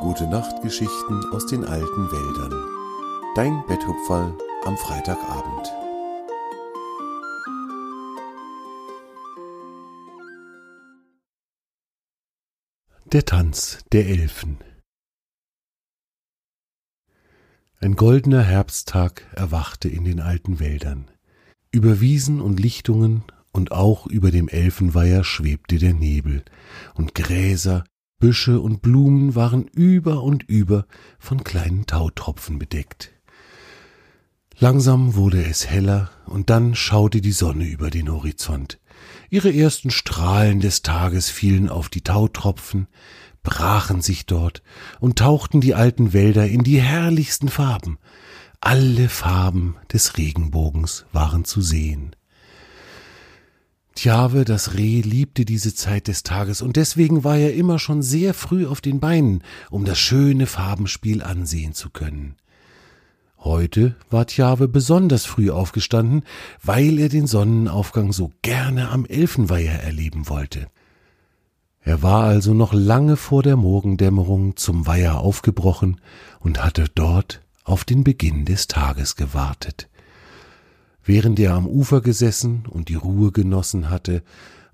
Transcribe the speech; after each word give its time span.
Gute 0.00 0.26
Nachtgeschichten 0.26 1.26
aus 1.30 1.44
den 1.44 1.62
alten 1.62 2.10
Wäldern. 2.10 2.54
Dein 3.34 3.62
Betthupferl 3.68 4.34
am 4.64 4.78
Freitagabend. 4.78 5.68
Der 13.12 13.26
Tanz 13.26 13.84
der 13.92 14.06
Elfen 14.06 14.56
Ein 17.78 17.94
goldener 17.94 18.42
Herbsttag 18.42 19.26
erwachte 19.36 19.90
in 19.90 20.04
den 20.04 20.20
alten 20.20 20.60
Wäldern. 20.60 21.10
Über 21.72 22.00
Wiesen 22.00 22.40
und 22.40 22.58
Lichtungen 22.58 23.24
und 23.52 23.72
auch 23.72 24.06
über 24.06 24.30
dem 24.30 24.48
Elfenweiher 24.48 25.24
schwebte 25.24 25.76
der 25.76 25.92
Nebel, 25.92 26.42
und 26.94 27.14
Gräser, 27.14 27.84
Büsche 28.20 28.60
und 28.60 28.82
Blumen 28.82 29.34
waren 29.34 29.66
über 29.66 30.22
und 30.22 30.44
über 30.44 30.86
von 31.18 31.42
kleinen 31.42 31.86
Tautropfen 31.86 32.58
bedeckt. 32.58 33.12
Langsam 34.58 35.14
wurde 35.14 35.42
es 35.42 35.66
heller, 35.66 36.10
und 36.26 36.50
dann 36.50 36.74
schaute 36.74 37.22
die 37.22 37.32
Sonne 37.32 37.64
über 37.64 37.88
den 37.88 38.12
Horizont. 38.12 38.78
Ihre 39.30 39.52
ersten 39.52 39.90
Strahlen 39.90 40.60
des 40.60 40.82
Tages 40.82 41.30
fielen 41.30 41.70
auf 41.70 41.88
die 41.88 42.02
Tautropfen, 42.02 42.86
brachen 43.42 44.02
sich 44.02 44.26
dort 44.26 44.62
und 45.00 45.18
tauchten 45.18 45.62
die 45.62 45.74
alten 45.74 46.12
Wälder 46.12 46.46
in 46.46 46.62
die 46.62 46.80
herrlichsten 46.80 47.48
Farben. 47.48 47.98
Alle 48.60 49.08
Farben 49.08 49.76
des 49.90 50.18
Regenbogens 50.18 51.06
waren 51.10 51.46
zu 51.46 51.62
sehen. 51.62 52.14
Tjave, 53.94 54.44
das 54.44 54.74
Reh, 54.74 55.00
liebte 55.00 55.44
diese 55.44 55.74
Zeit 55.74 56.08
des 56.08 56.22
Tages, 56.22 56.62
und 56.62 56.76
deswegen 56.76 57.24
war 57.24 57.36
er 57.36 57.54
immer 57.54 57.78
schon 57.78 58.02
sehr 58.02 58.34
früh 58.34 58.66
auf 58.66 58.80
den 58.80 59.00
Beinen, 59.00 59.42
um 59.70 59.84
das 59.84 59.98
schöne 59.98 60.46
Farbenspiel 60.46 61.22
ansehen 61.22 61.74
zu 61.74 61.90
können. 61.90 62.36
Heute 63.38 63.96
war 64.10 64.26
Tjave 64.26 64.68
besonders 64.68 65.24
früh 65.24 65.50
aufgestanden, 65.50 66.24
weil 66.62 66.98
er 66.98 67.08
den 67.08 67.26
Sonnenaufgang 67.26 68.12
so 68.12 68.32
gerne 68.42 68.90
am 68.90 69.06
Elfenweiher 69.06 69.82
erleben 69.82 70.28
wollte. 70.28 70.68
Er 71.82 72.02
war 72.02 72.24
also 72.24 72.54
noch 72.54 72.74
lange 72.74 73.16
vor 73.16 73.42
der 73.42 73.56
Morgendämmerung 73.56 74.56
zum 74.56 74.86
Weiher 74.86 75.18
aufgebrochen 75.18 76.00
und 76.38 76.62
hatte 76.62 76.86
dort 76.94 77.40
auf 77.64 77.84
den 77.84 78.04
Beginn 78.04 78.44
des 78.44 78.66
Tages 78.66 79.16
gewartet. 79.16 79.88
Während 81.04 81.40
er 81.40 81.54
am 81.54 81.66
Ufer 81.66 82.00
gesessen 82.00 82.64
und 82.68 82.88
die 82.88 82.94
Ruhe 82.94 83.32
genossen 83.32 83.90
hatte, 83.90 84.22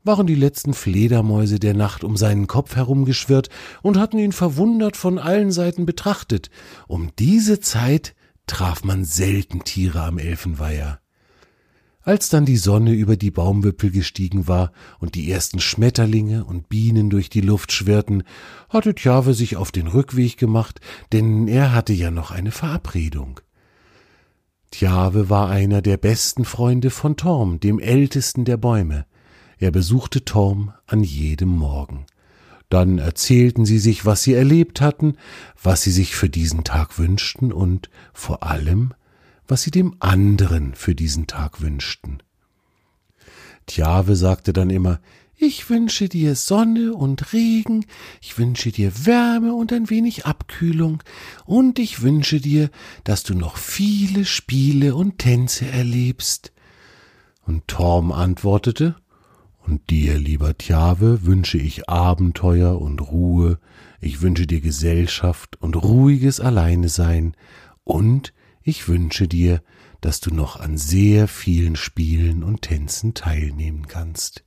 waren 0.03 0.27
die 0.27 0.35
letzten 0.35 0.73
Fledermäuse 0.73 1.59
der 1.59 1.75
Nacht 1.75 2.05
um 2.05 2.17
seinen 2.17 2.47
Kopf 2.47 2.77
herumgeschwirrt 2.77 3.49
und 3.83 3.99
hatten 3.99 4.19
ihn 4.19 4.33
verwundert 4.33 4.97
von 4.97 5.19
allen 5.19 5.51
Seiten 5.51 5.85
betrachtet. 5.85 6.51
Um 6.87 7.11
diese 7.19 7.61
Zeit 7.61 8.15
traf 8.47 8.85
man 8.85 9.05
selten 9.05 9.65
Tiere 9.65 10.03
am 10.03 10.19
Elfenweiher. 10.19 11.01
Als 12.03 12.29
dann 12.29 12.45
die 12.45 12.57
Sonne 12.57 12.93
über 12.93 13.17
die 13.17 13.33
Baumwipfel 13.33 13.91
gestiegen 13.91 14.47
war 14.47 14.71
und 15.01 15.17
die 15.17 15.29
ersten 15.29 15.59
Schmetterlinge 15.59 16.45
und 16.45 16.69
Bienen 16.69 17.11
durch 17.11 17.29
die 17.29 17.41
Luft 17.41 17.73
schwirrten, 17.73 18.23
hatte 18.69 18.95
Tjave 18.95 19.35
sich 19.35 19.57
auf 19.57 19.73
den 19.73 19.89
Rückweg 19.89 20.37
gemacht, 20.37 20.81
denn 21.11 21.49
er 21.49 21.73
hatte 21.73 21.93
ja 21.93 22.13
noch 22.13 22.31
eine 22.31 22.53
Verabredung. 22.53 23.41
Tjave 24.71 25.31
war 25.31 25.49
einer 25.49 25.83
der 25.83 25.97
besten 25.97 26.45
Freunde 26.45 26.91
von 26.91 27.17
Torm, 27.17 27.61
dem 27.61 27.79
ältesten 27.79 28.45
der 28.45 28.57
Bäume. 28.57 29.07
Er 29.59 29.71
besuchte 29.71 30.25
Torm 30.25 30.73
an 30.87 31.03
jedem 31.03 31.51
Morgen. 31.51 32.07
Dann 32.69 32.99
erzählten 32.99 33.65
sie 33.65 33.79
sich, 33.79 34.05
was 34.05 34.23
sie 34.23 34.35
erlebt 34.35 34.81
hatten, 34.81 35.17
was 35.63 35.83
sie 35.83 35.93
sich 35.93 36.17
für 36.17 36.29
diesen 36.29 36.65
Tag 36.65 36.99
wünschten 36.99 37.53
und 37.53 37.89
vor 38.13 38.43
allem, 38.43 38.93
was 39.47 39.63
sie 39.63 39.71
dem 39.71 39.95
anderen 40.01 40.75
für 40.75 40.95
diesen 40.95 41.27
Tag 41.27 41.61
wünschten. 41.61 42.23
Tjave 43.67 44.17
sagte 44.17 44.53
dann 44.53 44.71
immer, 44.71 45.01
ich 45.39 45.69
wünsche 45.69 46.09
dir 46.09 46.35
Sonne 46.35 46.95
und 46.95 47.33
Regen, 47.33 47.85
ich 48.23 48.39
wünsche 48.39 48.73
dir 48.73 49.07
Wärme 49.07 49.55
und 49.55 49.73
ein 49.73 49.91
wenig 49.91 50.27
Abkühlung, 50.27 51.03
und 51.45 51.79
ich 51.79 52.03
wünsche 52.03 52.41
dir, 52.41 52.71
dass 53.05 53.23
du 53.23 53.35
noch 53.35 53.57
viele 53.57 54.25
Spiele 54.25 54.95
und 54.95 55.19
Tänze 55.19 55.67
erlebst. 55.67 56.53
Und 57.45 57.69
Torm 57.69 58.13
antwortete, 58.13 58.97
und 59.67 59.91
dir, 59.91 60.19
lieber 60.19 60.57
Tjave, 60.57 61.27
wünsche 61.27 61.59
ich 61.59 61.89
Abenteuer 61.89 62.81
und 62.81 63.01
Ruhe, 63.01 63.59
ich 64.01 64.23
wünsche 64.23 64.47
dir 64.47 64.61
Gesellschaft 64.61 65.61
und 65.61 65.77
ruhiges 65.77 66.41
Alleinesein, 66.41 67.37
und 67.85 68.33
ich 68.63 68.89
wünsche 68.89 69.29
dir, 69.29 69.63
dass 70.01 70.21
du 70.21 70.35
noch 70.35 70.59
an 70.59 70.77
sehr 70.79 71.29
vielen 71.29 71.77
Spielen 71.77 72.43
und 72.43 72.63
Tänzen 72.63 73.15
teilnehmen 73.15 73.87
kannst. 73.87 74.46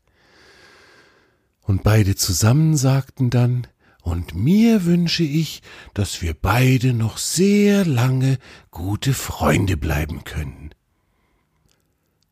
Und 1.69 1.84
beide 1.84 2.16
zusammen 2.16 2.75
sagten 2.75 3.30
dann, 3.30 3.68
und 4.02 4.34
mir 4.34 4.85
wünsche 4.85 5.22
ich, 5.22 5.62
dass 5.94 6.24
wir 6.24 6.34
beide 6.34 6.94
noch 6.94 7.19
sehr 7.19 7.85
lange 7.85 8.40
gute 8.72 9.13
Freunde 9.13 9.78
bleiben 9.78 10.24
können. 10.24 10.72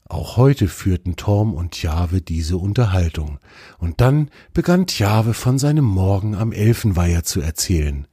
Auch 0.06 0.38
heute 0.38 0.68
führten 0.68 1.18
Torm 1.18 1.54
und 1.54 1.74
Tjave 1.74 2.20
diese 2.20 2.58
Unterhaltung, 2.58 3.38
und 3.78 4.02
dann 4.02 4.32
begann 4.54 4.88
Tjave 4.88 5.36
von 5.36 5.60
seinem 5.60 5.86
Morgen 5.86 6.34
am 6.34 6.52
Elfenweiher 6.52 7.24
zu 7.24 7.40
erzählen. 7.40 8.08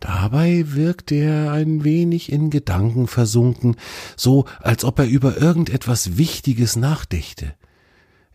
Dabei 0.00 0.64
wirkte 0.72 1.14
er 1.14 1.52
ein 1.52 1.84
wenig 1.84 2.32
in 2.32 2.50
Gedanken 2.50 3.06
versunken, 3.06 3.76
so 4.16 4.46
als 4.58 4.82
ob 4.82 4.98
er 4.98 5.06
über 5.06 5.40
irgendetwas 5.40 6.16
Wichtiges 6.18 6.74
nachdächte. 6.74 7.54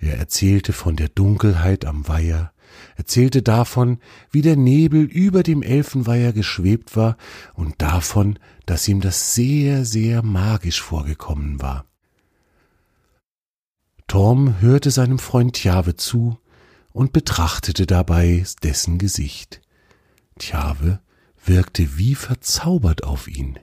Er 0.02 0.18
erzählte 0.18 0.74
von 0.74 0.96
der 0.96 1.10
Dunkelheit 1.10 1.86
am 1.86 2.08
Weiher, 2.08 2.52
erzählte 2.96 3.44
davon, 3.44 4.00
wie 4.32 4.42
der 4.42 4.56
Nebel 4.56 5.04
über 5.04 5.44
dem 5.44 5.62
Elfenweiher 5.62 6.34
geschwebt 6.34 6.96
war 6.96 7.18
und 7.54 7.82
davon, 7.84 8.40
dass 8.66 8.88
ihm 8.88 9.00
das 9.00 9.36
sehr, 9.36 9.86
sehr 9.86 10.24
magisch 10.24 10.82
vorgekommen 10.82 11.62
war. 11.62 11.86
Torm 14.08 14.60
hörte 14.60 14.90
seinem 14.90 15.20
Freund 15.20 15.54
Tjave 15.56 15.96
zu 15.96 16.38
und 16.92 17.14
betrachtete 17.14 17.86
dabei 17.86 18.44
dessen 18.64 18.98
Gesicht. 18.98 19.62
Tjave 20.40 21.00
wirkte 21.46 21.98
wie 21.98 22.16
verzaubert 22.16 23.04
auf 23.04 23.28
ihn. 23.28 23.60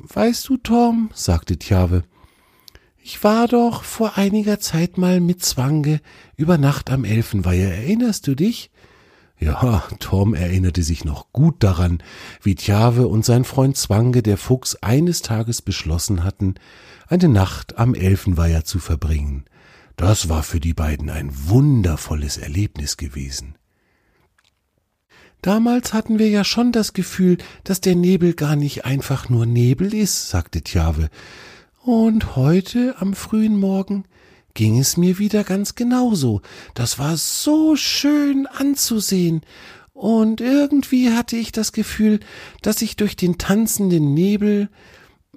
Weißt 0.00 0.48
du, 0.48 0.56
Torm, 0.56 1.10
sagte 1.14 1.56
Tjave, 1.56 2.02
ich 3.08 3.24
war 3.24 3.48
doch 3.48 3.84
vor 3.84 4.18
einiger 4.18 4.60
Zeit 4.60 4.98
mal 4.98 5.18
mit 5.20 5.42
Zwange 5.42 6.02
über 6.36 6.58
Nacht 6.58 6.90
am 6.90 7.06
Elfenweiher. 7.06 7.72
Erinnerst 7.72 8.26
du 8.26 8.34
dich? 8.34 8.70
Ja, 9.38 9.82
Tom 9.98 10.34
erinnerte 10.34 10.82
sich 10.82 11.06
noch 11.06 11.32
gut 11.32 11.62
daran, 11.62 12.02
wie 12.42 12.54
Tjave 12.54 13.08
und 13.08 13.24
sein 13.24 13.44
Freund 13.44 13.78
Zwange 13.78 14.22
der 14.22 14.36
Fuchs 14.36 14.74
eines 14.82 15.22
Tages 15.22 15.62
beschlossen 15.62 16.22
hatten, 16.22 16.56
eine 17.06 17.30
Nacht 17.30 17.78
am 17.78 17.94
Elfenweiher 17.94 18.64
zu 18.66 18.78
verbringen. 18.78 19.46
Das 19.96 20.28
war 20.28 20.42
für 20.42 20.60
die 20.60 20.74
beiden 20.74 21.08
ein 21.08 21.30
wundervolles 21.32 22.36
Erlebnis 22.36 22.98
gewesen. 22.98 23.54
Damals 25.40 25.94
hatten 25.94 26.18
wir 26.18 26.28
ja 26.28 26.44
schon 26.44 26.72
das 26.72 26.92
Gefühl, 26.92 27.38
dass 27.64 27.80
der 27.80 27.94
Nebel 27.94 28.34
gar 28.34 28.54
nicht 28.54 28.84
einfach 28.84 29.30
nur 29.30 29.46
Nebel 29.46 29.94
ist, 29.94 30.28
sagte 30.28 30.60
Tjave, 30.60 31.08
und 31.88 32.36
heute 32.36 32.96
am 32.98 33.14
frühen 33.14 33.56
Morgen 33.56 34.04
ging 34.52 34.78
es 34.78 34.98
mir 34.98 35.18
wieder 35.18 35.42
ganz 35.42 35.74
genauso. 35.74 36.42
Das 36.74 36.98
war 36.98 37.16
so 37.16 37.76
schön 37.76 38.46
anzusehen. 38.46 39.40
Und 39.94 40.42
irgendwie 40.42 41.14
hatte 41.14 41.36
ich 41.36 41.50
das 41.50 41.72
Gefühl, 41.72 42.20
dass 42.60 42.82
ich 42.82 42.96
durch 42.96 43.16
den 43.16 43.38
tanzenden 43.38 44.12
Nebel 44.12 44.68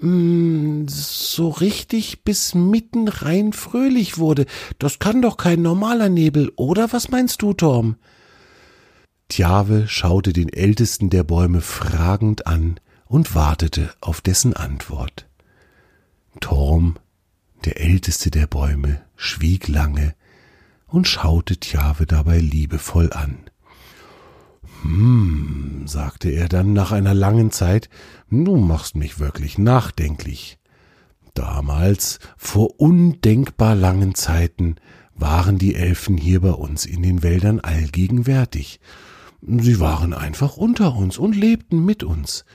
mm, 0.01 0.87
so 0.89 1.47
richtig 1.47 2.25
bis 2.25 2.53
mitten 2.53 3.07
rein 3.07 3.53
fröhlich 3.53 4.17
wurde. 4.17 4.45
Das 4.77 4.99
kann 4.99 5.21
doch 5.21 5.37
kein 5.37 5.61
normaler 5.61 6.09
Nebel, 6.09 6.51
oder 6.57 6.91
was 6.91 7.07
meinst 7.07 7.41
du, 7.43 7.53
Torm? 7.53 7.95
Tjave 9.29 9.87
schaute 9.87 10.33
den 10.33 10.49
ältesten 10.49 11.09
der 11.09 11.23
Bäume 11.23 11.61
fragend 11.61 12.45
an 12.45 12.77
und 13.05 13.35
wartete 13.35 13.93
auf 14.01 14.19
dessen 14.19 14.53
Antwort. 14.53 15.30
Torm, 16.39 16.95
der 17.65 17.79
älteste 17.79 18.31
der 18.31 18.47
Bäume, 18.47 19.01
schwieg 19.15 19.67
lange 19.67 20.15
und 20.87 21.07
schaute 21.07 21.57
Tjave 21.57 22.05
dabei 22.05 22.39
liebevoll 22.39 23.11
an. 23.13 23.37
Hm, 24.81 25.83
sagte 25.85 26.29
er 26.29 26.49
dann 26.49 26.73
nach 26.73 26.91
einer 26.91 27.13
langen 27.13 27.51
Zeit, 27.51 27.89
du 28.29 28.57
machst 28.57 28.95
mich 28.95 29.19
wirklich 29.19 29.57
nachdenklich. 29.57 30.57
Damals, 31.33 32.19
vor 32.35 32.79
undenkbar 32.79 33.75
langen 33.75 34.15
Zeiten, 34.15 34.75
waren 35.15 35.57
die 35.57 35.75
Elfen 35.75 36.17
hier 36.17 36.41
bei 36.41 36.51
uns 36.51 36.85
in 36.85 37.03
den 37.03 37.23
Wäldern 37.23 37.59
allgegenwärtig. 37.59 38.79
Sie 39.41 39.79
waren 39.79 40.13
einfach 40.13 40.57
unter 40.57 40.95
uns 40.95 41.17
und 41.17 41.35
lebten 41.35 41.85
mit 41.85 42.03
uns. 42.03 42.45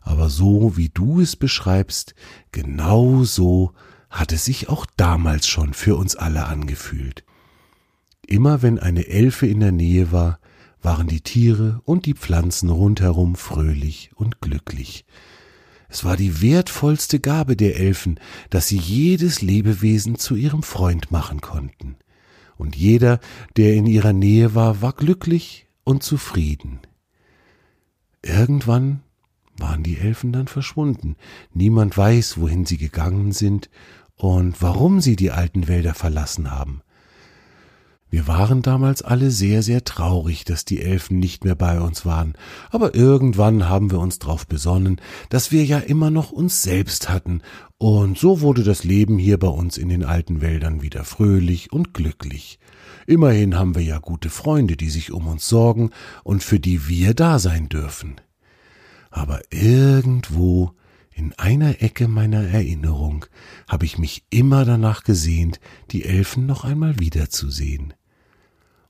Aber 0.00 0.28
so 0.28 0.76
wie 0.76 0.88
du 0.88 1.20
es 1.20 1.36
beschreibst, 1.36 2.14
genau 2.52 3.24
so 3.24 3.72
hat 4.08 4.32
es 4.32 4.44
sich 4.44 4.68
auch 4.68 4.86
damals 4.96 5.46
schon 5.46 5.72
für 5.72 5.96
uns 5.96 6.16
alle 6.16 6.46
angefühlt. 6.46 7.24
Immer 8.26 8.62
wenn 8.62 8.78
eine 8.78 9.06
Elfe 9.06 9.46
in 9.46 9.60
der 9.60 9.72
Nähe 9.72 10.12
war, 10.12 10.40
waren 10.82 11.08
die 11.08 11.20
Tiere 11.20 11.80
und 11.84 12.06
die 12.06 12.14
Pflanzen 12.14 12.70
rundherum 12.70 13.34
fröhlich 13.34 14.10
und 14.14 14.40
glücklich. 14.40 15.04
Es 15.88 16.04
war 16.04 16.16
die 16.16 16.40
wertvollste 16.40 17.18
Gabe 17.18 17.56
der 17.56 17.76
Elfen, 17.76 18.20
dass 18.48 18.68
sie 18.68 18.78
jedes 18.78 19.42
Lebewesen 19.42 20.16
zu 20.16 20.36
ihrem 20.36 20.62
Freund 20.62 21.10
machen 21.10 21.40
konnten. 21.40 21.96
Und 22.56 22.76
jeder, 22.76 23.18
der 23.56 23.74
in 23.74 23.86
ihrer 23.86 24.12
Nähe 24.12 24.54
war, 24.54 24.82
war 24.82 24.92
glücklich 24.92 25.66
und 25.82 26.02
zufrieden. 26.02 26.78
Irgendwann 28.22 29.02
waren 29.60 29.82
die 29.82 29.98
Elfen 29.98 30.32
dann 30.32 30.48
verschwunden. 30.48 31.16
Niemand 31.52 31.96
weiß, 31.96 32.38
wohin 32.38 32.66
sie 32.66 32.78
gegangen 32.78 33.32
sind 33.32 33.70
und 34.16 34.60
warum 34.62 35.00
sie 35.00 35.16
die 35.16 35.30
alten 35.30 35.68
Wälder 35.68 35.94
verlassen 35.94 36.50
haben. 36.50 36.82
Wir 38.10 38.26
waren 38.26 38.60
damals 38.60 39.02
alle 39.02 39.30
sehr, 39.30 39.62
sehr 39.62 39.84
traurig, 39.84 40.44
dass 40.44 40.64
die 40.64 40.82
Elfen 40.82 41.20
nicht 41.20 41.44
mehr 41.44 41.54
bei 41.54 41.80
uns 41.80 42.04
waren, 42.04 42.34
aber 42.70 42.96
irgendwann 42.96 43.68
haben 43.68 43.92
wir 43.92 44.00
uns 44.00 44.18
darauf 44.18 44.48
besonnen, 44.48 45.00
dass 45.28 45.52
wir 45.52 45.64
ja 45.64 45.78
immer 45.78 46.10
noch 46.10 46.32
uns 46.32 46.62
selbst 46.62 47.08
hatten, 47.08 47.40
und 47.78 48.18
so 48.18 48.40
wurde 48.40 48.64
das 48.64 48.82
Leben 48.82 49.16
hier 49.16 49.38
bei 49.38 49.46
uns 49.48 49.78
in 49.78 49.88
den 49.88 50.04
alten 50.04 50.40
Wäldern 50.40 50.82
wieder 50.82 51.04
fröhlich 51.04 51.72
und 51.72 51.94
glücklich. 51.94 52.58
Immerhin 53.06 53.56
haben 53.56 53.76
wir 53.76 53.82
ja 53.82 53.98
gute 53.98 54.28
Freunde, 54.28 54.76
die 54.76 54.90
sich 54.90 55.12
um 55.12 55.28
uns 55.28 55.48
sorgen 55.48 55.90
und 56.24 56.42
für 56.42 56.58
die 56.58 56.88
wir 56.88 57.14
da 57.14 57.38
sein 57.38 57.68
dürfen. 57.68 58.20
Aber 59.10 59.40
irgendwo 59.50 60.72
in 61.12 61.34
einer 61.34 61.82
Ecke 61.82 62.08
meiner 62.08 62.42
Erinnerung 62.42 63.26
habe 63.68 63.84
ich 63.84 63.98
mich 63.98 64.24
immer 64.30 64.64
danach 64.64 65.04
gesehnt, 65.04 65.60
die 65.90 66.04
Elfen 66.04 66.46
noch 66.46 66.64
einmal 66.64 66.98
wiederzusehen. 66.98 67.92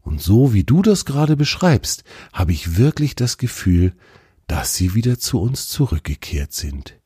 Und 0.03 0.23
so 0.23 0.53
wie 0.53 0.65
du 0.65 0.83
das 0.83 1.05
gerade 1.05 1.37
beschreibst, 1.37 2.05
habe 2.33 2.53
ich 2.53 2.77
wirklich 2.77 3.17
das 3.17 3.39
Gefühl, 3.39 3.95
dass 4.47 4.75
sie 4.75 4.95
wieder 4.95 5.19
zu 5.19 5.41
uns 5.41 5.69
zurückgekehrt 5.69 6.53
sind. 6.53 6.97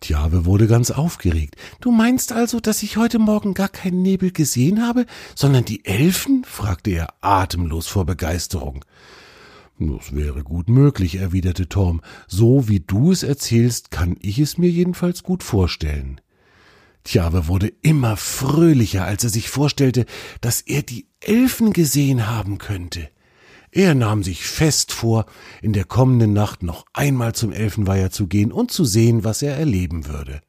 Tjabe 0.00 0.44
wurde 0.44 0.66
ganz 0.66 0.90
aufgeregt. 0.90 1.56
Du 1.80 1.90
meinst 1.90 2.32
also, 2.32 2.60
dass 2.60 2.82
ich 2.82 2.98
heute 2.98 3.18
Morgen 3.18 3.54
gar 3.54 3.70
keinen 3.70 4.02
Nebel 4.02 4.32
gesehen 4.32 4.86
habe, 4.86 5.06
sondern 5.34 5.64
die 5.64 5.84
Elfen? 5.86 6.44
fragte 6.44 6.90
er 6.90 7.14
atemlos 7.22 7.86
vor 7.86 8.04
Begeisterung. 8.04 8.84
Das 9.78 10.14
wäre 10.14 10.44
gut 10.44 10.68
möglich, 10.68 11.16
erwiderte 11.16 11.68
Torm. 11.68 12.00
So 12.28 12.68
wie 12.68 12.80
du 12.80 13.10
es 13.10 13.22
erzählst, 13.22 13.90
kann 13.90 14.16
ich 14.20 14.38
es 14.38 14.56
mir 14.56 14.70
jedenfalls 14.70 15.22
gut 15.22 15.42
vorstellen. 15.42 16.20
Tjawe 17.02 17.48
wurde 17.48 17.72
immer 17.82 18.16
fröhlicher, 18.16 19.04
als 19.04 19.24
er 19.24 19.30
sich 19.30 19.50
vorstellte, 19.50 20.06
dass 20.40 20.60
er 20.62 20.82
die 20.82 21.06
Elfen 21.20 21.72
gesehen 21.72 22.28
haben 22.28 22.58
könnte. 22.58 23.10
Er 23.72 23.96
nahm 23.96 24.22
sich 24.22 24.44
fest 24.44 24.92
vor, 24.92 25.26
in 25.60 25.72
der 25.72 25.84
kommenden 25.84 26.32
Nacht 26.32 26.62
noch 26.62 26.86
einmal 26.92 27.34
zum 27.34 27.50
Elfenweiher 27.50 28.10
zu 28.10 28.28
gehen 28.28 28.52
und 28.52 28.70
zu 28.70 28.84
sehen, 28.84 29.24
was 29.24 29.42
er 29.42 29.56
erleben 29.56 30.06
würde. 30.06 30.40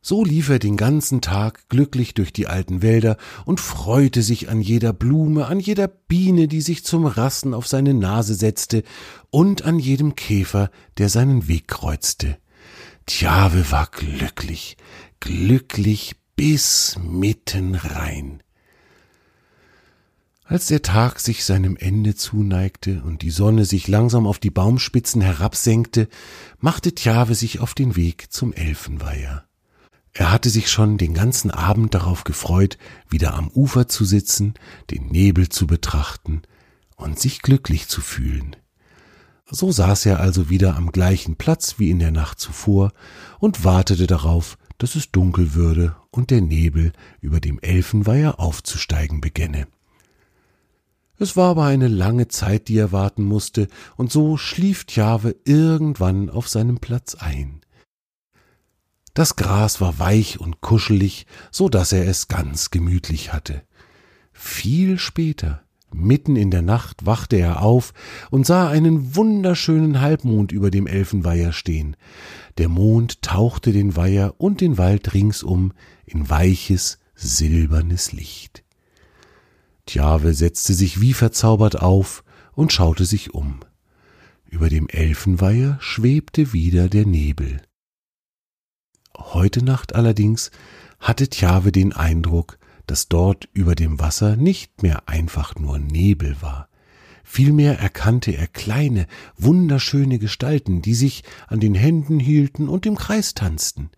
So 0.00 0.24
lief 0.24 0.48
er 0.48 0.58
den 0.58 0.76
ganzen 0.76 1.20
Tag 1.20 1.68
glücklich 1.68 2.14
durch 2.14 2.32
die 2.32 2.46
alten 2.46 2.82
Wälder 2.82 3.16
und 3.44 3.60
freute 3.60 4.22
sich 4.22 4.48
an 4.48 4.60
jeder 4.60 4.92
Blume, 4.92 5.46
an 5.46 5.58
jeder 5.58 5.88
Biene, 5.88 6.46
die 6.46 6.60
sich 6.60 6.84
zum 6.84 7.04
Rassen 7.04 7.52
auf 7.52 7.66
seine 7.66 7.94
Nase 7.94 8.34
setzte, 8.34 8.84
und 9.30 9.62
an 9.62 9.78
jedem 9.78 10.14
Käfer, 10.14 10.70
der 10.98 11.08
seinen 11.08 11.48
Weg 11.48 11.68
kreuzte. 11.68 12.38
Tjave 13.06 13.70
war 13.70 13.88
glücklich, 13.90 14.76
glücklich 15.20 16.16
bis 16.36 16.96
mitten 17.02 17.74
rein. 17.74 18.42
Als 20.44 20.68
der 20.68 20.80
Tag 20.80 21.18
sich 21.18 21.44
seinem 21.44 21.76
Ende 21.76 22.14
zuneigte 22.14 23.02
und 23.02 23.20
die 23.20 23.30
Sonne 23.30 23.64
sich 23.64 23.88
langsam 23.88 24.26
auf 24.26 24.38
die 24.38 24.50
Baumspitzen 24.50 25.20
herabsenkte, 25.20 26.08
machte 26.58 26.94
Tjave 26.94 27.34
sich 27.34 27.58
auf 27.60 27.74
den 27.74 27.96
Weg 27.96 28.32
zum 28.32 28.54
Elfenweiher. 28.54 29.47
Er 30.18 30.32
hatte 30.32 30.50
sich 30.50 30.68
schon 30.68 30.98
den 30.98 31.14
ganzen 31.14 31.52
Abend 31.52 31.94
darauf 31.94 32.24
gefreut, 32.24 32.76
wieder 33.08 33.34
am 33.34 33.46
Ufer 33.54 33.86
zu 33.86 34.04
sitzen, 34.04 34.54
den 34.90 35.06
Nebel 35.06 35.48
zu 35.48 35.68
betrachten 35.68 36.42
und 36.96 37.20
sich 37.20 37.40
glücklich 37.40 37.86
zu 37.86 38.00
fühlen. 38.00 38.56
So 39.48 39.70
saß 39.70 40.06
er 40.06 40.18
also 40.18 40.50
wieder 40.50 40.76
am 40.76 40.90
gleichen 40.90 41.36
Platz 41.36 41.78
wie 41.78 41.88
in 41.88 42.00
der 42.00 42.10
Nacht 42.10 42.40
zuvor 42.40 42.90
und 43.38 43.62
wartete 43.62 44.08
darauf, 44.08 44.58
dass 44.78 44.96
es 44.96 45.12
dunkel 45.12 45.54
würde 45.54 45.94
und 46.10 46.30
der 46.30 46.40
Nebel 46.40 46.92
über 47.20 47.38
dem 47.38 47.60
Elfenweiher 47.60 48.40
aufzusteigen 48.40 49.20
begänne. 49.20 49.68
Es 51.16 51.36
war 51.36 51.50
aber 51.50 51.66
eine 51.66 51.86
lange 51.86 52.26
Zeit, 52.26 52.66
die 52.66 52.78
er 52.78 52.90
warten 52.90 53.22
musste, 53.22 53.68
und 53.96 54.10
so 54.10 54.36
schlief 54.36 54.82
Tjave 54.84 55.36
irgendwann 55.44 56.28
auf 56.28 56.48
seinem 56.48 56.78
Platz 56.78 57.14
ein. 57.14 57.60
Das 59.14 59.36
Gras 59.36 59.80
war 59.80 59.98
weich 59.98 60.38
und 60.38 60.60
kuschelig, 60.60 61.26
so 61.50 61.68
dass 61.68 61.92
er 61.92 62.06
es 62.06 62.28
ganz 62.28 62.70
gemütlich 62.70 63.32
hatte. 63.32 63.62
Viel 64.32 64.98
später, 64.98 65.62
Mitten 65.92 66.36
in 66.36 66.50
der 66.50 66.62
Nacht 66.62 67.06
wachte 67.06 67.36
er 67.36 67.62
auf 67.62 67.94
und 68.30 68.46
sah 68.46 68.68
einen 68.68 69.16
wunderschönen 69.16 70.00
Halbmond 70.00 70.52
über 70.52 70.70
dem 70.70 70.86
Elfenweiher 70.86 71.52
stehen. 71.52 71.96
Der 72.58 72.68
Mond 72.68 73.22
tauchte 73.22 73.72
den 73.72 73.96
Weiher 73.96 74.34
und 74.38 74.60
den 74.60 74.76
Wald 74.76 75.14
ringsum 75.14 75.72
in 76.04 76.28
weiches, 76.28 76.98
silbernes 77.14 78.12
Licht. 78.12 78.64
Tjave 79.86 80.34
setzte 80.34 80.74
sich 80.74 81.00
wie 81.00 81.14
verzaubert 81.14 81.80
auf 81.80 82.22
und 82.52 82.72
schaute 82.72 83.06
sich 83.06 83.32
um. 83.32 83.60
Über 84.44 84.68
dem 84.68 84.88
Elfenweiher 84.88 85.78
schwebte 85.80 86.52
wieder 86.52 86.88
der 86.90 87.06
Nebel. 87.06 87.62
Heute 89.18 89.64
Nacht 89.64 89.94
allerdings 89.94 90.50
hatte 91.00 91.28
Tjave 91.28 91.72
den 91.72 91.92
Eindruck, 91.92 92.58
dass 92.86 93.08
dort 93.08 93.48
über 93.52 93.74
dem 93.74 94.00
Wasser 94.00 94.36
nicht 94.36 94.82
mehr 94.82 95.08
einfach 95.08 95.56
nur 95.56 95.78
Nebel 95.78 96.40
war. 96.40 96.68
Vielmehr 97.22 97.78
erkannte 97.78 98.32
er 98.32 98.46
kleine, 98.46 99.06
wunderschöne 99.36 100.18
Gestalten, 100.18 100.80
die 100.80 100.94
sich 100.94 101.24
an 101.46 101.60
den 101.60 101.74
Händen 101.74 102.18
hielten 102.18 102.68
und 102.68 102.86
im 102.86 102.96
Kreis 102.96 103.34
tanzten. 103.34 103.90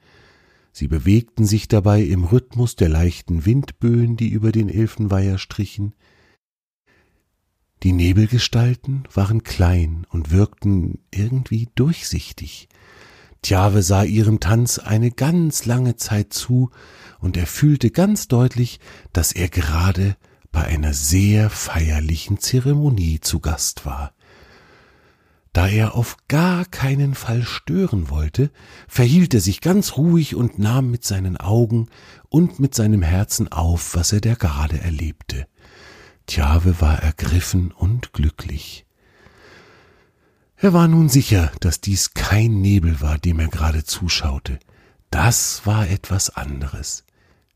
Sie 0.73 0.89
bewegten 0.89 1.47
sich 1.47 1.69
dabei 1.69 2.03
im 2.03 2.25
Rhythmus 2.25 2.75
der 2.75 2.89
leichten 2.89 3.45
Windböen, 3.45 4.17
die 4.17 4.31
über 4.31 4.50
den 4.50 4.69
Elfenweiher 4.69 5.39
strichen. 5.39 5.95
Die 7.85 7.93
Nebelgestalten 7.93 9.05
waren 9.15 9.45
klein 9.45 10.07
und 10.11 10.33
wirkten 10.33 10.99
irgendwie 11.12 11.69
durchsichtig. 11.77 12.69
Tjave 13.43 13.83
sah 13.83 14.05
ihrem 14.05 14.41
Tanz 14.41 14.79
eine 14.79 15.11
ganz 15.11 15.65
lange 15.65 15.97
Zeit 15.97 16.33
zu, 16.33 16.71
und 17.21 17.37
er 17.37 17.47
fühlte 17.47 17.91
ganz 17.91 18.29
deutlich, 18.29 18.81
dass 19.13 19.33
er 19.33 19.49
gerade 19.49 20.17
bei 20.53 20.65
einer 20.65 20.95
sehr 20.95 21.51
feierlichen 21.51 22.39
Zeremonie 22.39 23.21
zu 23.21 23.41
Gast 23.41 23.87
war. 23.87 24.13
Da 25.53 25.67
er 25.67 25.97
auf 25.97 26.17
gar 26.29 26.65
keinen 26.65 27.15
Fall 27.15 27.43
stören 27.43 28.09
wollte, 28.09 28.51
verhielt 28.87 29.35
er 29.35 29.41
sich 29.41 29.61
ganz 29.61 29.97
ruhig 29.97 30.37
und 30.37 30.59
nahm 30.59 30.91
mit 30.91 31.05
seinen 31.05 31.37
Augen 31.37 31.89
und 32.29 32.61
mit 32.61 32.75
seinem 32.75 33.03
Herzen 33.03 33.51
auf, 33.51 33.95
was 33.97 34.13
er 34.13 34.21
da 34.21 34.35
gerade 34.35 34.81
erlebte. 34.81 35.47
Tjave 36.27 36.81
war 36.81 37.03
ergriffen 37.03 37.73
und 37.73 38.13
glücklich. 38.13 38.87
Er 40.62 40.73
war 40.73 40.88
nun 40.88 41.09
sicher, 41.09 41.50
dass 41.61 41.81
dies 41.81 42.14
kein 42.14 42.61
Nebel 42.61 43.00
war, 43.00 43.19
dem 43.19 43.40
er 43.40 43.49
gerade 43.49 43.85
zuschaute. 43.85 44.59
Das 45.11 45.62
war 45.64 45.88
etwas 45.88 46.31
anderes 46.31 47.05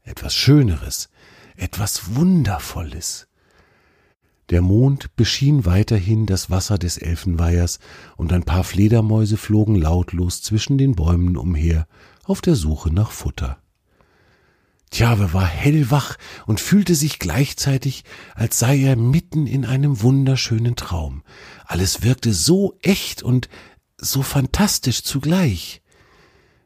etwas 0.04 0.34
Schöneres, 0.34 1.08
etwas 1.56 2.14
Wundervolles. 2.14 3.26
Der 4.50 4.60
Mond 4.60 5.16
beschien 5.16 5.64
weiterhin 5.64 6.26
das 6.26 6.50
Wasser 6.50 6.76
des 6.76 6.98
Elfenweihers, 6.98 7.78
und 8.16 8.32
ein 8.32 8.44
paar 8.44 8.62
Fledermäuse 8.62 9.38
flogen 9.38 9.74
lautlos 9.74 10.42
zwischen 10.42 10.76
den 10.76 10.94
Bäumen 10.94 11.36
umher, 11.36 11.86
auf 12.24 12.42
der 12.42 12.54
Suche 12.54 12.92
nach 12.92 13.10
Futter. 13.10 13.58
Tjawe 14.94 15.32
war 15.32 15.44
hellwach 15.44 16.16
und 16.46 16.60
fühlte 16.60 16.94
sich 16.94 17.18
gleichzeitig, 17.18 18.04
als 18.36 18.60
sei 18.60 18.78
er 18.78 18.94
mitten 18.94 19.48
in 19.48 19.64
einem 19.64 20.02
wunderschönen 20.02 20.76
Traum. 20.76 21.24
Alles 21.66 22.04
wirkte 22.04 22.32
so 22.32 22.78
echt 22.80 23.20
und 23.20 23.48
so 23.98 24.22
fantastisch 24.22 25.02
zugleich. 25.02 25.82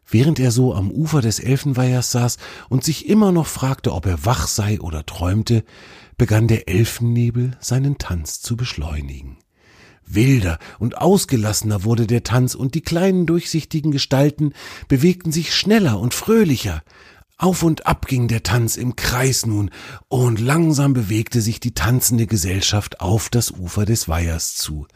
Während 0.06 0.38
er 0.40 0.50
so 0.50 0.74
am 0.74 0.90
Ufer 0.90 1.22
des 1.22 1.38
Elfenweihers 1.40 2.10
saß 2.10 2.36
und 2.68 2.84
sich 2.84 3.08
immer 3.08 3.32
noch 3.32 3.46
fragte, 3.46 3.94
ob 3.94 4.04
er 4.04 4.26
wach 4.26 4.46
sei 4.46 4.78
oder 4.78 5.06
träumte, 5.06 5.64
begann 6.18 6.48
der 6.48 6.68
Elfennebel 6.68 7.56
seinen 7.60 7.96
Tanz 7.96 8.42
zu 8.42 8.58
beschleunigen. 8.58 9.38
Wilder 10.04 10.58
und 10.78 10.98
ausgelassener 10.98 11.84
wurde 11.84 12.06
der 12.06 12.24
Tanz, 12.24 12.54
und 12.54 12.74
die 12.74 12.82
kleinen 12.82 13.24
durchsichtigen 13.24 13.90
Gestalten 13.90 14.52
bewegten 14.86 15.32
sich 15.32 15.54
schneller 15.54 15.98
und 15.98 16.12
fröhlicher. 16.12 16.82
Auf 17.38 17.62
und 17.62 17.86
ab 17.86 18.06
ging 18.08 18.26
der 18.26 18.42
Tanz 18.42 18.76
im 18.76 18.96
Kreis 18.96 19.46
nun, 19.46 19.70
und 20.08 20.40
langsam 20.40 20.92
bewegte 20.92 21.40
sich 21.40 21.60
die 21.60 21.72
tanzende 21.72 22.26
Gesellschaft 22.26 23.00
auf 23.00 23.28
das 23.28 23.52
Ufer 23.52 23.86
des 23.86 24.08
Weihers 24.08 24.56
zu. 24.56 24.88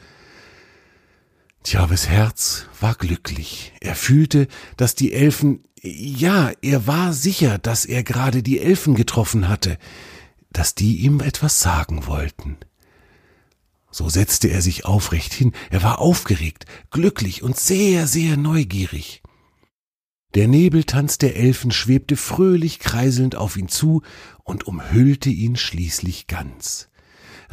Tjaves 1.62 2.08
Herz 2.08 2.66
war 2.80 2.96
glücklich. 2.96 3.72
Er 3.80 3.94
fühlte, 3.94 4.48
dass 4.76 4.96
die 4.96 5.12
Elfen, 5.12 5.60
ja, 5.80 6.50
er 6.62 6.88
war 6.88 7.12
sicher, 7.12 7.58
dass 7.58 7.84
er 7.84 8.02
gerade 8.02 8.42
die 8.42 8.58
Elfen 8.58 8.96
getroffen 8.96 9.48
hatte, 9.48 9.78
dass 10.50 10.74
die 10.74 10.96
ihm 10.96 11.20
etwas 11.20 11.60
sagen 11.60 12.06
wollten. 12.06 12.56
So 13.92 14.08
setzte 14.08 14.48
er 14.48 14.62
sich 14.62 14.84
aufrecht 14.84 15.32
hin, 15.32 15.52
er 15.70 15.84
war 15.84 16.00
aufgeregt, 16.00 16.66
glücklich 16.90 17.44
und 17.44 17.56
sehr, 17.56 18.08
sehr 18.08 18.36
neugierig. 18.36 19.21
Der 20.34 20.48
Nebeltanz 20.48 21.18
der 21.18 21.36
Elfen 21.36 21.70
schwebte 21.70 22.16
fröhlich 22.16 22.78
kreiselnd 22.78 23.36
auf 23.36 23.56
ihn 23.56 23.68
zu 23.68 24.02
und 24.44 24.66
umhüllte 24.66 25.28
ihn 25.28 25.56
schließlich 25.56 26.26
ganz. 26.26 26.88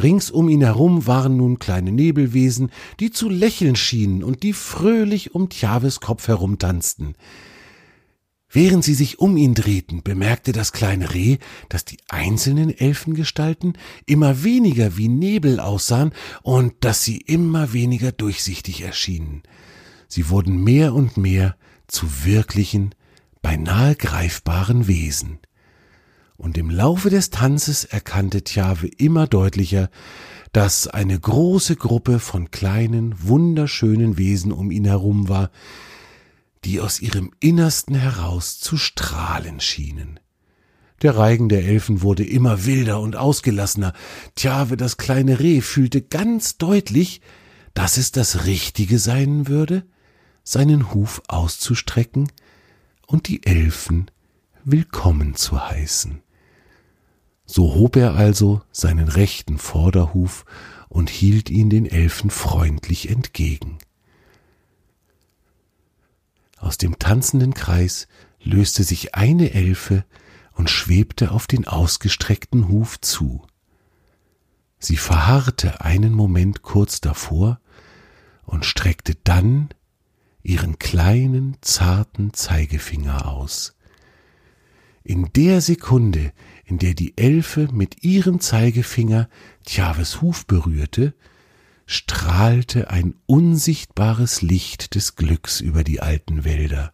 Rings 0.01 0.31
um 0.31 0.47
ihn 0.47 0.61
herum 0.61 1.05
waren 1.05 1.35
nun 1.35 1.59
kleine 1.59 1.91
Nebelwesen, 1.91 2.71
die 3.01 3.11
zu 3.11 3.27
lächeln 3.27 3.75
schienen 3.75 4.23
und 4.23 4.43
die 4.43 4.53
fröhlich 4.53 5.35
um 5.35 5.49
Tjaves 5.49 5.99
Kopf 5.99 6.29
herumtanzten. 6.29 7.15
Während 8.51 8.83
sie 8.83 8.93
sich 8.93 9.19
um 9.19 9.35
ihn 9.35 9.55
drehten, 9.55 10.01
bemerkte 10.01 10.53
das 10.53 10.71
kleine 10.71 11.13
Reh, 11.13 11.37
dass 11.67 11.83
die 11.83 11.97
einzelnen 12.07 12.75
Elfengestalten 12.75 13.73
immer 14.05 14.43
weniger 14.43 14.97
wie 14.97 15.09
Nebel 15.09 15.59
aussahen 15.59 16.13
und 16.41 16.73
dass 16.79 17.03
sie 17.03 17.17
immer 17.17 17.73
weniger 17.73 18.13
durchsichtig 18.13 18.81
erschienen. 18.81 19.43
Sie 20.07 20.29
wurden 20.29 20.63
mehr 20.63 20.95
und 20.95 21.17
mehr 21.17 21.57
zu 21.89 22.25
wirklichen, 22.25 22.95
beinahe 23.41 23.95
greifbaren 23.95 24.87
Wesen 24.87 25.39
und 26.39 26.57
im 26.57 26.69
Laufe 26.69 27.09
des 27.09 27.31
Tanzes 27.31 27.83
erkannte 27.83 28.45
Tjave 28.45 28.87
immer 28.87 29.27
deutlicher, 29.27 29.89
dass 30.53 30.87
eine 30.87 31.19
große 31.19 31.75
Gruppe 31.75 32.19
von 32.19 32.49
kleinen, 32.49 33.13
wunderschönen 33.21 34.17
Wesen 34.17 34.53
um 34.53 34.71
ihn 34.71 34.85
herum 34.85 35.27
war, 35.27 35.51
die 36.63 36.79
aus 36.79 37.01
ihrem 37.01 37.31
Innersten 37.41 37.93
heraus 37.93 38.57
zu 38.59 38.77
strahlen 38.77 39.59
schienen. 39.59 40.19
Der 41.01 41.17
Reigen 41.17 41.49
der 41.49 41.65
Elfen 41.65 42.01
wurde 42.01 42.23
immer 42.23 42.65
wilder 42.65 43.01
und 43.01 43.17
ausgelassener. 43.17 43.93
Tjave, 44.35 44.77
das 44.77 44.95
kleine 44.95 45.41
Reh, 45.41 45.59
fühlte 45.59 46.01
ganz 46.01 46.57
deutlich, 46.57 47.19
dass 47.73 47.97
es 47.97 48.13
das 48.13 48.45
Richtige 48.45 48.97
sein 48.97 49.49
würde, 49.49 49.85
seinen 50.49 50.95
Huf 50.95 51.21
auszustrecken 51.27 52.31
und 53.05 53.27
die 53.27 53.45
Elfen 53.45 54.09
willkommen 54.63 55.35
zu 55.35 55.63
heißen. 55.63 56.23
So 57.45 57.75
hob 57.75 57.95
er 57.95 58.15
also 58.15 58.63
seinen 58.71 59.09
rechten 59.09 59.59
Vorderhuf 59.59 60.45
und 60.87 61.11
hielt 61.11 61.51
ihn 61.51 61.69
den 61.69 61.85
Elfen 61.85 62.31
freundlich 62.31 63.09
entgegen. 63.11 63.77
Aus 66.57 66.79
dem 66.79 66.97
tanzenden 66.97 67.53
Kreis 67.53 68.07
löste 68.41 68.83
sich 68.83 69.13
eine 69.13 69.53
Elfe 69.53 70.03
und 70.53 70.71
schwebte 70.71 71.29
auf 71.29 71.45
den 71.45 71.67
ausgestreckten 71.67 72.69
Huf 72.69 72.99
zu. 72.99 73.45
Sie 74.79 74.97
verharrte 74.97 75.81
einen 75.81 76.13
Moment 76.13 76.63
kurz 76.63 77.01
davor 77.01 77.59
und 78.45 78.65
streckte 78.65 79.13
dann 79.23 79.69
ihren 80.49 80.79
kleinen, 80.79 81.57
zarten 81.61 82.33
Zeigefinger 82.33 83.27
aus. 83.27 83.75
In 85.03 85.31
der 85.33 85.61
Sekunde, 85.61 86.33
in 86.65 86.79
der 86.79 86.95
die 86.95 87.15
Elfe 87.17 87.69
mit 87.71 88.03
ihrem 88.03 88.39
Zeigefinger 88.39 89.29
Tjaves 89.63 90.21
Huf 90.21 90.47
berührte, 90.47 91.13
strahlte 91.85 92.89
ein 92.89 93.13
unsichtbares 93.27 94.41
Licht 94.41 94.95
des 94.95 95.15
Glücks 95.15 95.61
über 95.61 95.83
die 95.83 96.01
alten 96.01 96.43
Wälder. 96.43 96.93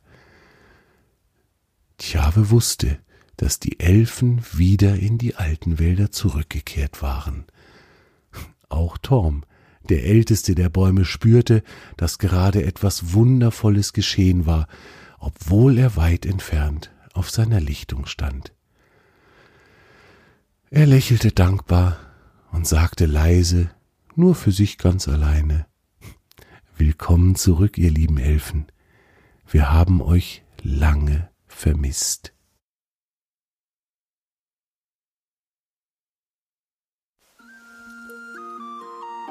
Tjave 1.97 2.49
wusste, 2.49 2.99
dass 3.37 3.59
die 3.59 3.79
Elfen 3.79 4.41
wieder 4.51 4.97
in 4.97 5.17
die 5.17 5.35
alten 5.35 5.79
Wälder 5.79 6.11
zurückgekehrt 6.11 7.01
waren. 7.01 7.45
Auch 8.67 8.97
Torm, 8.97 9.43
der 9.89 10.05
älteste 10.05 10.55
der 10.55 10.69
Bäume, 10.69 11.05
spürte, 11.05 11.63
dass 11.97 12.17
gerade 12.17 12.63
etwas 12.63 13.13
Wundervolles 13.13 13.93
geschehen 13.93 14.45
war, 14.45 14.67
obwohl 15.19 15.77
er 15.77 15.95
weit 15.95 16.25
entfernt 16.25 16.91
auf 17.13 17.29
seiner 17.29 17.59
Lichtung 17.61 18.05
stand. 18.05 18.53
Er 20.69 20.85
lächelte 20.85 21.31
dankbar 21.31 21.97
und 22.51 22.67
sagte 22.67 23.05
leise, 23.05 23.69
nur 24.15 24.35
für 24.35 24.51
sich 24.51 24.77
ganz 24.77 25.07
alleine, 25.07 25.65
Willkommen 26.77 27.35
zurück, 27.35 27.77
ihr 27.77 27.89
lieben 27.89 28.17
Elfen. 28.17 28.65
Wir 29.47 29.71
haben 29.71 30.01
euch 30.01 30.43
lange 30.61 31.29
vermisst. 31.47 32.34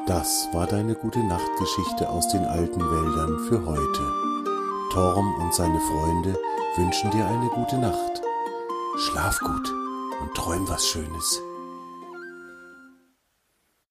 Das 0.07 0.49
war 0.53 0.67
deine 0.67 0.95
gute 0.95 1.21
Nachtgeschichte 1.21 2.11
aus 2.11 2.29
den 2.29 2.45
alten 2.45 2.81
Wäldern 2.81 3.39
für 3.49 3.65
heute. 3.65 4.13
Torm 4.93 5.35
und 5.41 5.55
seine 5.55 5.81
Freunde 5.81 6.39
wünschen 6.77 7.11
dir 7.11 7.27
eine 7.27 7.49
gute 7.49 7.79
Nacht. 7.79 8.21
Schlaf 8.99 9.41
gut 9.41 9.73
und 10.21 10.35
träum 10.35 10.69
was 10.69 10.87
Schönes. 10.87 11.41